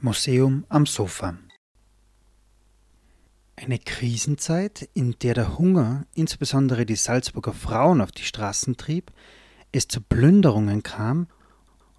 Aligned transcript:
Museum 0.00 0.64
am 0.68 0.86
Sofa 0.86 1.38
Eine 3.56 3.78
Krisenzeit, 3.78 4.88
in 4.94 5.16
der 5.20 5.34
der 5.34 5.58
Hunger 5.58 6.06
insbesondere 6.14 6.86
die 6.86 6.96
Salzburger 6.96 7.52
Frauen 7.52 8.00
auf 8.00 8.12
die 8.12 8.22
Straßen 8.22 8.76
trieb, 8.76 9.12
es 9.72 9.88
zu 9.88 10.00
Plünderungen 10.00 10.82
kam 10.82 11.28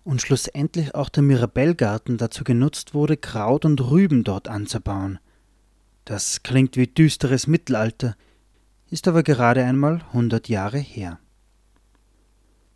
und 0.04 0.21
schlussendlich 0.21 0.96
auch 0.96 1.09
der 1.09 1.23
Mirabellgarten 1.23 2.18
dazu 2.18 2.43
genutzt 2.43 2.93
wurde, 2.93 3.18
Kraut 3.18 3.66
und 3.66 3.80
Rüben 3.80 4.23
dort 4.23 4.48
anzubauen. 4.48 5.20
Das 6.05 6.43
klingt 6.43 6.75
wie 6.75 6.88
düsteres 6.88 7.48
Mittelalter, 7.48 8.16
ist 8.89 9.07
aber 9.07 9.23
gerade 9.23 9.64
einmal 9.64 10.02
hundert 10.12 10.50
Jahre 10.50 10.80
her. 10.80 11.20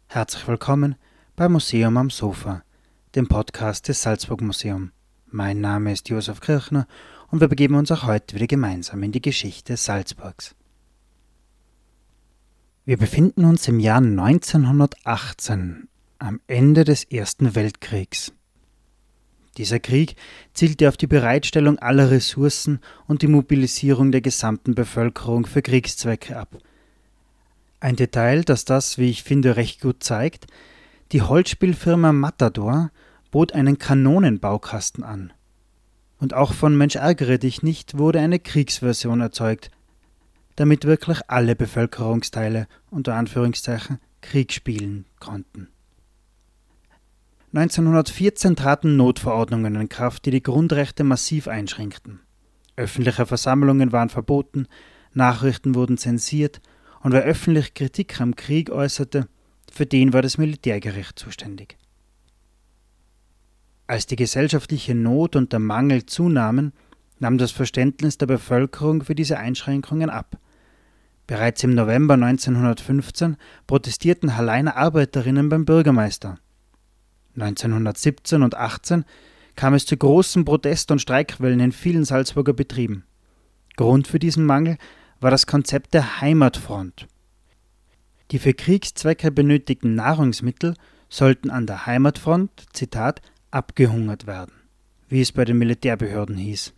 Herzlich 0.07 0.47
willkommen 0.47 0.95
beim 1.35 1.51
Museum 1.51 1.97
am 1.97 2.09
Sofa, 2.09 2.63
dem 3.13 3.27
Podcast 3.27 3.89
des 3.89 4.01
Salzburg 4.01 4.39
Museum. 4.39 4.93
Mein 5.27 5.59
Name 5.59 5.91
ist 5.91 6.07
Josef 6.07 6.39
Kirchner 6.39 6.87
und 7.29 7.41
wir 7.41 7.49
begeben 7.49 7.75
uns 7.75 7.91
auch 7.91 8.03
heute 8.03 8.35
wieder 8.35 8.47
gemeinsam 8.47 9.03
in 9.03 9.11
die 9.11 9.21
Geschichte 9.21 9.75
Salzburgs. 9.75 10.55
Wir 12.85 12.95
befinden 12.95 13.43
uns 13.43 13.67
im 13.67 13.81
Jahr 13.81 13.97
1918, 13.97 15.89
am 16.19 16.39
Ende 16.47 16.85
des 16.85 17.03
Ersten 17.03 17.53
Weltkriegs. 17.53 18.31
Dieser 19.57 19.79
Krieg 19.79 20.15
zielte 20.53 20.87
auf 20.87 20.95
die 20.95 21.07
Bereitstellung 21.07 21.79
aller 21.79 22.11
Ressourcen 22.11 22.79
und 23.07 23.23
die 23.23 23.27
Mobilisierung 23.27 24.13
der 24.13 24.21
gesamten 24.21 24.73
Bevölkerung 24.73 25.45
für 25.45 25.61
Kriegszwecke 25.61 26.37
ab. 26.37 26.57
Ein 27.81 27.97
Detail, 27.97 28.45
das 28.45 28.63
das, 28.63 28.97
wie 28.97 29.09
ich 29.09 29.23
finde, 29.23 29.57
recht 29.57 29.81
gut 29.81 30.01
zeigt, 30.01 30.47
die 31.15 31.21
Holzspielfirma 31.21 32.11
Matador 32.11 32.91
bot 33.31 33.53
einen 33.53 33.79
Kanonenbaukasten 33.79 35.01
an. 35.01 35.31
Und 36.19 36.33
auch 36.33 36.51
von 36.51 36.77
Mensch 36.77 36.97
ärgere 36.97 37.37
dich 37.37 37.63
nicht 37.63 37.97
wurde 37.97 38.19
eine 38.19 38.37
Kriegsversion 38.37 39.21
erzeugt, 39.21 39.71
damit 40.57 40.83
wirklich 40.83 41.21
alle 41.29 41.55
Bevölkerungsteile 41.55 42.67
unter 42.89 43.15
Anführungszeichen 43.15 43.99
Krieg 44.19 44.51
spielen 44.51 45.05
konnten. 45.21 45.69
1914 47.53 48.57
traten 48.57 48.97
Notverordnungen 48.97 49.75
in 49.75 49.87
Kraft, 49.87 50.25
die 50.25 50.31
die 50.31 50.43
Grundrechte 50.43 51.05
massiv 51.05 51.47
einschränkten. 51.47 52.19
Öffentliche 52.75 53.25
Versammlungen 53.25 53.93
waren 53.93 54.09
verboten, 54.09 54.67
Nachrichten 55.13 55.75
wurden 55.75 55.97
zensiert 55.97 56.59
und 56.99 57.13
wer 57.13 57.23
öffentlich 57.23 57.73
Kritik 57.73 58.19
am 58.19 58.35
Krieg 58.35 58.69
äußerte, 58.69 59.29
für 59.75 59.85
den 59.85 60.13
war 60.13 60.21
das 60.21 60.37
Militärgericht 60.37 61.19
zuständig. 61.19 61.77
Als 63.87 64.07
die 64.07 64.15
gesellschaftliche 64.15 64.95
Not 64.95 65.35
und 65.35 65.51
der 65.51 65.59
Mangel 65.59 66.05
zunahmen, 66.05 66.71
nahm 67.19 67.37
das 67.37 67.51
Verständnis 67.51 68.17
der 68.17 68.25
Bevölkerung 68.25 69.03
für 69.03 69.15
diese 69.15 69.37
Einschränkungen 69.37 70.09
ab. 70.09 70.37
Bereits 71.27 71.63
im 71.63 71.75
November 71.75 72.13
1915 72.13 73.35
protestierten 73.67 74.37
Halleiner 74.37 74.77
Arbeiterinnen 74.77 75.49
beim 75.49 75.65
Bürgermeister. 75.65 76.39
1917 77.35 78.43
und 78.43 78.55
18 78.55 79.03
kam 79.55 79.73
es 79.73 79.85
zu 79.85 79.97
großen 79.97 80.45
Protest- 80.45 80.91
und 80.91 81.01
Streikwellen 81.01 81.59
in 81.59 81.71
vielen 81.73 82.05
Salzburger 82.05 82.53
Betrieben. 82.53 83.03
Grund 83.75 84.07
für 84.07 84.19
diesen 84.19 84.45
Mangel 84.45 84.77
war 85.19 85.31
das 85.31 85.47
Konzept 85.47 85.93
der 85.93 86.21
Heimatfront. 86.21 87.07
Die 88.31 88.39
für 88.39 88.53
Kriegszwecke 88.53 89.31
benötigten 89.31 89.95
Nahrungsmittel 89.95 90.75
sollten 91.09 91.49
an 91.49 91.67
der 91.67 91.85
Heimatfront, 91.85 92.49
Zitat, 92.73 93.21
abgehungert 93.51 94.25
werden, 94.25 94.53
wie 95.07 95.21
es 95.21 95.31
bei 95.31 95.45
den 95.45 95.57
Militärbehörden 95.57 96.35
hieß. 96.35 96.73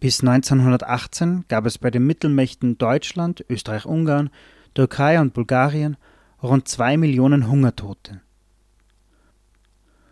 Bis 0.00 0.20
1918 0.20 1.44
gab 1.46 1.64
es 1.64 1.78
bei 1.78 1.90
den 1.90 2.04
Mittelmächten 2.04 2.76
Deutschland, 2.76 3.44
Österreich-Ungarn, 3.48 4.30
Türkei 4.74 5.20
und 5.20 5.32
Bulgarien 5.32 5.96
rund 6.42 6.66
zwei 6.66 6.96
Millionen 6.96 7.48
Hungertote. 7.48 8.20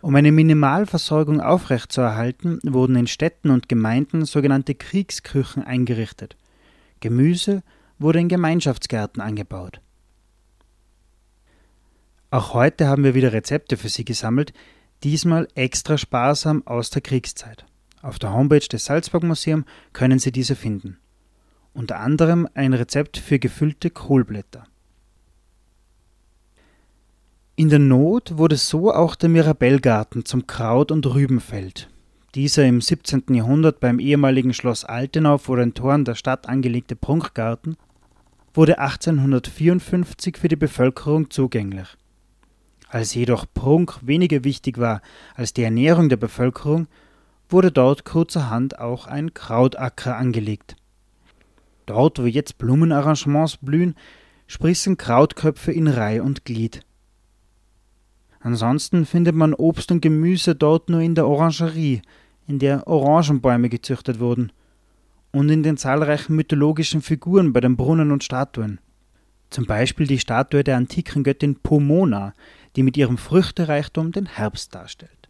Um 0.01 0.15
eine 0.15 0.33
Minimalversorgung 0.33 1.41
aufrechtzuerhalten, 1.41 2.61
wurden 2.63 2.97
in 2.97 3.07
Städten 3.07 3.51
und 3.51 3.69
Gemeinden 3.69 4.25
sogenannte 4.25 4.75
Kriegsküchen 4.75 5.63
eingerichtet. 5.63 6.37
Gemüse 7.01 7.63
wurde 8.01 8.19
in 8.19 8.29
Gemeinschaftsgärten 8.29 9.23
angebaut. 9.23 9.81
Auch 12.33 12.55
heute 12.55 12.89
haben 12.89 13.05
wir 13.05 13.15
wieder 13.15 13.33
Rezepte 13.33 13.77
für 13.77 13.89
Sie 13.89 14.05
gesammelt, 14.05 14.53
diesmal 15.05 15.47
extra 15.55 15.99
sparsam 15.99 16.67
aus 16.67 16.91
der 16.91 17.03
Kriegszeit. 17.03 17.67
Auf 18.03 18.19
der 18.19 18.33
Homepage 18.33 18.67
des 18.67 18.87
Salzburg 18.87 19.23
Museum 19.23 19.65
können 19.93 20.19
Sie 20.19 20.33
diese 20.33 20.57
finden. 20.57 20.99
Unter 21.75 22.01
anderem 22.01 22.49
ein 22.55 22.73
Rezept 22.73 23.19
für 23.19 23.39
gefüllte 23.39 23.91
Kohlblätter. 23.91 24.65
In 27.57 27.69
der 27.69 27.79
Not 27.79 28.39
wurde 28.39 28.57
so 28.57 28.93
auch 28.93 29.15
der 29.15 29.29
Mirabellgarten 29.29 30.25
zum 30.25 30.47
Kraut- 30.47 30.91
und 30.91 31.07
Rübenfeld. 31.07 31.91
Dieser 32.35 32.65
im 32.65 32.81
17. 32.81 33.35
Jahrhundert 33.35 33.81
beim 33.81 33.99
ehemaligen 33.99 34.55
Schloss 34.55 34.85
Altenau 34.85 35.37
vor 35.37 35.57
den 35.57 35.75
Toren 35.75 36.05
der 36.05 36.15
Stadt 36.15 36.49
angelegte 36.49 36.97
Prunkgarten 36.97 37.77
wurde 38.53 38.79
1854 38.79 40.37
für 40.37 40.49
die 40.49 40.57
Bevölkerung 40.57 41.31
zugänglich. 41.31 41.97
Als 42.89 43.15
jedoch 43.15 43.47
Prunk 43.55 43.99
weniger 44.03 44.43
wichtig 44.43 44.79
war 44.79 45.01
als 45.35 45.53
die 45.53 45.63
Ernährung 45.63 46.09
der 46.09 46.17
Bevölkerung, 46.17 46.89
wurde 47.49 47.71
dort 47.71 48.05
kurzerhand 48.05 48.79
auch 48.79 49.07
ein 49.07 49.33
Krautacker 49.35 50.17
angelegt. 50.17 50.77
Dort, 51.87 52.19
wo 52.21 52.27
jetzt 52.27 52.59
Blumenarrangements 52.59 53.59
blühen, 53.59 53.95
sprießen 54.49 54.97
Krautköpfe 54.97 55.73
in 55.73 55.87
Reih 55.87 56.23
und 56.23 56.45
Glied. 56.45 56.81
Ansonsten 58.41 59.07
findet 59.07 59.35
man 59.37 59.55
Obst 59.55 59.93
und 59.93 60.01
Gemüse 60.01 60.55
dort 60.55 60.89
nur 60.89 61.01
in 61.01 61.15
der 61.15 61.29
Orangerie, 61.29 62.03
in 62.47 62.59
der 62.59 62.87
Orangenbäume 62.89 63.69
gezüchtet 63.69 64.19
wurden 64.19 64.53
und 65.33 65.49
in 65.49 65.63
den 65.63 65.77
zahlreichen 65.77 66.35
mythologischen 66.35 67.03
Figuren 67.03 67.53
bei 67.53 67.61
den 67.61 67.77
Brunnen 67.77 68.11
und 68.11 68.25
Statuen. 68.25 68.81
Zum 69.51 69.67
Beispiel 69.67 70.07
die 70.07 70.19
Statue 70.19 70.65
der 70.65 70.77
antiken 70.77 71.25
Göttin 71.25 71.57
Pomona, 71.57 72.35
die 72.77 72.83
mit 72.83 72.97
ihrem 72.97 73.19
Früchtereichtum 73.19 74.13
den 74.13 74.27
Herbst 74.27 74.75
darstellt. 74.75 75.29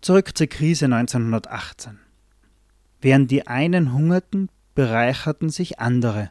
Zurück 0.00 0.36
zur 0.36 0.48
Krise 0.48 0.86
1918. 0.86 1.98
Während 3.00 3.30
die 3.30 3.46
einen 3.46 3.92
hungerten, 3.92 4.48
bereicherten 4.74 5.48
sich 5.48 5.78
andere. 5.78 6.30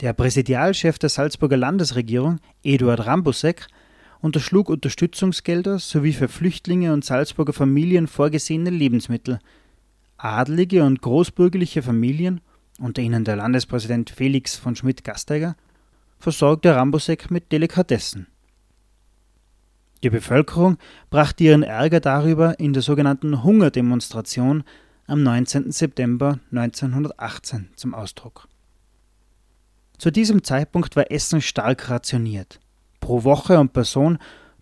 Der 0.00 0.12
Präsidialchef 0.14 0.98
der 0.98 1.10
Salzburger 1.10 1.56
Landesregierung, 1.56 2.40
Eduard 2.62 3.06
Rambusek, 3.06 3.66
unterschlug 4.20 4.68
Unterstützungsgelder 4.68 5.78
sowie 5.78 6.12
für 6.12 6.28
Flüchtlinge 6.28 6.92
und 6.92 7.04
Salzburger 7.04 7.52
Familien 7.52 8.06
vorgesehene 8.06 8.70
Lebensmittel– 8.70 9.40
Adlige 10.22 10.84
und 10.84 11.00
großbürgerliche 11.00 11.82
Familien, 11.82 12.42
unter 12.78 13.00
ihnen 13.00 13.24
der 13.24 13.36
Landespräsident 13.36 14.10
Felix 14.10 14.56
von 14.56 14.76
Schmidt-Gasteiger, 14.76 15.56
versorgte 16.18 16.76
Rambosek 16.76 17.30
mit 17.30 17.50
Delikatessen. 17.52 18.26
Die 20.02 20.10
Bevölkerung 20.10 20.76
brachte 21.08 21.44
ihren 21.44 21.62
Ärger 21.62 22.00
darüber 22.00 22.58
in 22.58 22.74
der 22.74 22.82
sogenannten 22.82 23.42
Hungerdemonstration 23.42 24.64
am 25.06 25.22
19. 25.22 25.72
September 25.72 26.38
1918 26.52 27.70
zum 27.76 27.94
Ausdruck. 27.94 28.46
Zu 29.96 30.10
diesem 30.10 30.44
Zeitpunkt 30.44 30.96
war 30.96 31.10
Essen 31.10 31.40
stark 31.40 31.88
rationiert. 31.88 32.60
Pro 33.00 33.24
Woche 33.24 33.58
und 33.58 33.72
Person 33.72 34.18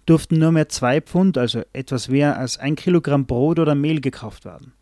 durften 0.07 0.39
nur 0.39 0.53
mehr 0.53 0.69
zwei 0.69 1.01
Pfund, 1.01 1.37
also 1.37 1.63
etwas 1.73 2.09
mehr 2.09 2.39
als 2.39 2.59
ein 2.59 2.77
Kilogramm 2.77 3.27
Brot 3.27 3.59
oder 3.59 3.75
Mehl 3.75 4.01
gekauft 4.01 4.45
werden. 4.45 4.73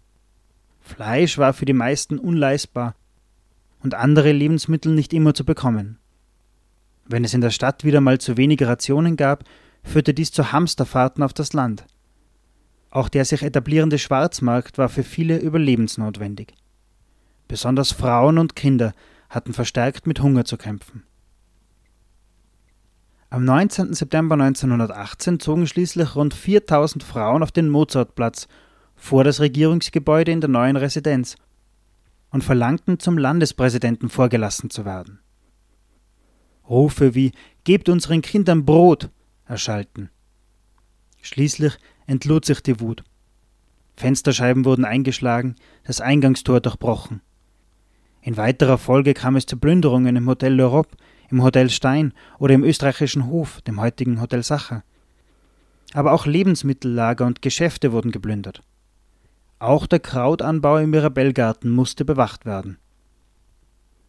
Fleisch 0.86 1.36
war 1.36 1.52
für 1.52 1.64
die 1.64 1.72
meisten 1.72 2.18
unleistbar 2.18 2.94
und 3.82 3.94
andere 3.94 4.30
Lebensmittel 4.30 4.94
nicht 4.94 5.12
immer 5.12 5.34
zu 5.34 5.44
bekommen. 5.44 5.98
Wenn 7.04 7.24
es 7.24 7.34
in 7.34 7.40
der 7.40 7.50
Stadt 7.50 7.82
wieder 7.82 8.00
mal 8.00 8.18
zu 8.18 8.36
wenige 8.36 8.68
Rationen 8.68 9.16
gab, 9.16 9.44
führte 9.82 10.14
dies 10.14 10.30
zu 10.30 10.52
Hamsterfahrten 10.52 11.24
auf 11.24 11.32
das 11.32 11.52
Land. 11.52 11.84
Auch 12.90 13.08
der 13.08 13.24
sich 13.24 13.42
etablierende 13.42 13.98
Schwarzmarkt 13.98 14.78
war 14.78 14.88
für 14.88 15.02
viele 15.02 15.38
überlebensnotwendig. 15.38 16.54
Besonders 17.48 17.92
Frauen 17.92 18.38
und 18.38 18.56
Kinder 18.56 18.92
hatten 19.28 19.52
verstärkt 19.52 20.06
mit 20.06 20.20
Hunger 20.20 20.44
zu 20.44 20.56
kämpfen. 20.56 21.02
Am 23.28 23.44
19. 23.44 23.92
September 23.92 24.34
1918 24.34 25.40
zogen 25.40 25.66
schließlich 25.66 26.14
rund 26.14 26.32
4000 26.32 27.02
Frauen 27.02 27.42
auf 27.42 27.50
den 27.50 27.68
Mozartplatz 27.68 28.46
vor 29.06 29.22
das 29.22 29.38
Regierungsgebäude 29.38 30.32
in 30.32 30.40
der 30.40 30.50
neuen 30.50 30.76
Residenz 30.76 31.36
und 32.30 32.42
verlangten, 32.42 32.98
zum 32.98 33.16
Landespräsidenten 33.16 34.08
vorgelassen 34.08 34.68
zu 34.68 34.84
werden. 34.84 35.20
Rufe 36.68 37.14
wie 37.14 37.30
Gebt 37.62 37.88
unseren 37.88 38.20
Kindern 38.20 38.64
Brot, 38.64 39.10
erschallten. 39.46 40.10
Schließlich 41.22 41.78
entlud 42.06 42.44
sich 42.44 42.60
die 42.62 42.80
Wut. 42.80 43.04
Fensterscheiben 43.96 44.64
wurden 44.64 44.84
eingeschlagen, 44.84 45.54
das 45.84 46.00
Eingangstor 46.00 46.60
durchbrochen. 46.60 47.20
In 48.22 48.36
weiterer 48.36 48.76
Folge 48.76 49.14
kam 49.14 49.36
es 49.36 49.46
zu 49.46 49.56
Plünderungen 49.56 50.16
im 50.16 50.28
Hotel 50.28 50.60
L'Europe, 50.60 50.96
im 51.30 51.44
Hotel 51.44 51.70
Stein 51.70 52.12
oder 52.40 52.54
im 52.54 52.64
österreichischen 52.64 53.26
Hof, 53.26 53.60
dem 53.62 53.80
heutigen 53.80 54.20
Hotel 54.20 54.42
Sacher. 54.42 54.82
Aber 55.94 56.12
auch 56.12 56.26
Lebensmittellager 56.26 57.24
und 57.24 57.40
Geschäfte 57.40 57.92
wurden 57.92 58.10
geplündert. 58.10 58.62
Auch 59.58 59.86
der 59.86 60.00
Krautanbau 60.00 60.78
im 60.78 60.90
Mirabellgarten 60.90 61.70
musste 61.70 62.04
bewacht 62.04 62.44
werden. 62.44 62.78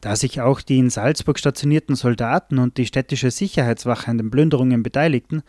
Da 0.02 0.16
sich 0.16 0.42
auch 0.42 0.62
die 0.62 0.78
in 0.78 0.90
Salzburg 0.90 1.40
stationierten 1.40 1.96
Soldaten 1.96 2.60
und 2.60 2.78
die 2.78 2.86
städtische 2.86 3.32
Sicherheitswache 3.32 4.12
an 4.12 4.18
den 4.18 4.30
Plünderungen 4.30 4.84
beteiligten, 4.84 5.42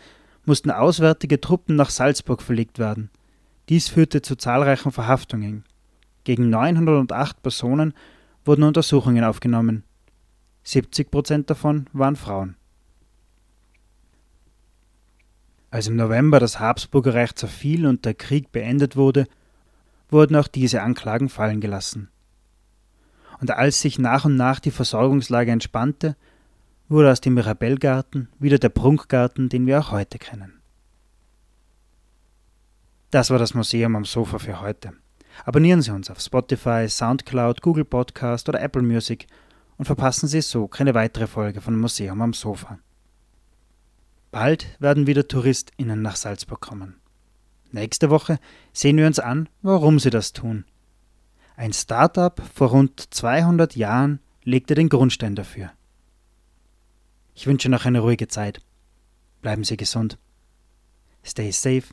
mussten 0.44 0.70
auswärtige 0.70 1.40
Truppen 1.40 1.76
nach 1.76 1.90
Salzburg 1.90 2.42
verlegt 2.42 2.78
werden. 2.78 3.10
Dies 3.68 3.88
führte 3.88 4.22
zu 4.22 4.36
zahlreichen 4.36 4.92
Verhaftungen. 4.92 5.64
Gegen 6.24 6.48
908 6.48 7.42
Personen 7.42 7.92
wurden 8.44 8.62
Untersuchungen 8.62 9.24
aufgenommen. 9.24 9.84
70 10.62 11.10
Prozent 11.10 11.50
davon 11.50 11.86
waren 11.92 12.16
Frauen. 12.16 12.56
Als 15.70 15.86
im 15.86 15.96
November 15.96 16.40
das 16.40 16.60
Habsburger 16.60 17.14
Reich 17.14 17.34
zerfiel 17.34 17.86
und 17.86 18.06
der 18.06 18.14
Krieg 18.14 18.52
beendet 18.52 18.96
wurde, 18.96 19.26
wurden 20.10 20.36
auch 20.36 20.48
diese 20.48 20.82
Anklagen 20.82 21.28
fallen 21.28 21.60
gelassen. 21.60 22.08
Und 23.40 23.50
als 23.50 23.80
sich 23.80 23.98
nach 23.98 24.24
und 24.24 24.36
nach 24.36 24.60
die 24.60 24.70
Versorgungslage 24.70 25.52
entspannte, 25.52 26.16
wurde 26.88 27.10
aus 27.12 27.20
dem 27.20 27.34
Mirabellgarten 27.34 28.28
wieder 28.38 28.58
der 28.58 28.70
Prunkgarten, 28.70 29.48
den 29.48 29.66
wir 29.66 29.78
auch 29.78 29.92
heute 29.92 30.18
kennen. 30.18 30.60
Das 33.10 33.30
war 33.30 33.38
das 33.38 33.54
Museum 33.54 33.96
am 33.96 34.04
Sofa 34.04 34.38
für 34.38 34.60
heute. 34.60 34.92
Abonnieren 35.44 35.82
Sie 35.82 35.92
uns 35.92 36.10
auf 36.10 36.20
Spotify, 36.20 36.88
Soundcloud, 36.88 37.62
Google 37.62 37.84
Podcast 37.84 38.48
oder 38.48 38.60
Apple 38.60 38.82
Music 38.82 39.26
und 39.76 39.84
verpassen 39.84 40.28
Sie 40.28 40.40
so 40.40 40.66
keine 40.66 40.94
weitere 40.94 41.26
Folge 41.26 41.60
von 41.60 41.78
Museum 41.78 42.20
am 42.20 42.32
Sofa. 42.32 42.78
Bald 44.30 44.66
werden 44.78 45.06
wieder 45.06 45.26
TouristInnen 45.26 46.02
nach 46.02 46.16
Salzburg 46.16 46.60
kommen. 46.60 46.96
Nächste 47.70 48.10
Woche 48.10 48.38
sehen 48.72 48.96
wir 48.96 49.06
uns 49.06 49.18
an, 49.18 49.48
warum 49.62 49.98
sie 49.98 50.10
das 50.10 50.32
tun. 50.32 50.64
Ein 51.56 51.72
Startup 51.72 52.40
vor 52.54 52.68
rund 52.68 53.12
200 53.12 53.76
Jahren 53.76 54.20
legte 54.44 54.74
den 54.74 54.88
Grundstein 54.88 55.34
dafür. 55.34 55.72
Ich 57.34 57.46
wünsche 57.46 57.68
noch 57.68 57.84
eine 57.84 58.00
ruhige 58.00 58.28
Zeit. 58.28 58.60
Bleiben 59.42 59.64
Sie 59.64 59.76
gesund. 59.76 60.18
Stay 61.24 61.50
safe. 61.50 61.84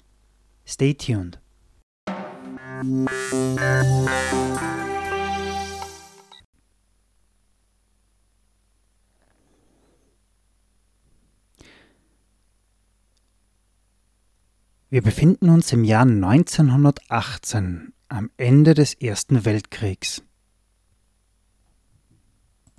Stay 0.66 0.94
tuned. 0.94 1.40
Wir 14.96 15.02
befinden 15.02 15.50
uns 15.50 15.74
im 15.74 15.84
Jahr 15.84 16.04
1918, 16.04 17.92
am 18.08 18.30
Ende 18.38 18.74
des 18.74 18.94
Ersten 18.94 19.44
Weltkriegs. 19.44 20.24